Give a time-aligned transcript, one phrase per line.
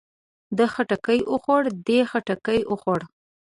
[0.57, 1.61] ده خټکی وخوړ.
[1.87, 2.99] دې خټکی وخوړ.